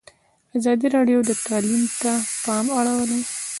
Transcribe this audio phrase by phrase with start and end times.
[0.57, 2.11] ازادي راډیو د تعلیم ته
[2.43, 3.21] پام اړولی.